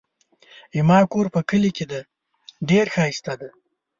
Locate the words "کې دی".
1.77-2.01